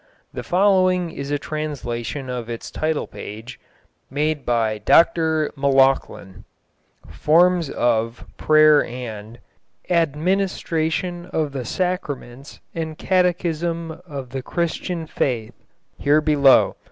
The 0.33 0.41
following 0.41 1.11
is 1.11 1.29
a 1.29 1.37
translation 1.37 2.27
of 2.27 2.49
its 2.49 2.71
title 2.71 3.05
page, 3.05 3.59
made 4.09 4.47
by 4.47 4.79
Dr 4.79 5.51
M'Lauchlan: 5.55 6.43
FORMS 7.07 7.69
OF 7.69 8.25
Prayer 8.35 8.83
and 8.83 9.37
administration 9.91 11.27
of 11.27 11.51
the 11.51 11.65
sacraments 11.65 12.59
and 12.73 12.97
catechism 12.97 14.01
of 14.07 14.31
the 14.31 14.41
Christian 14.41 15.05
faith, 15.05 15.53
here 15.99 16.19
below. 16.19 16.77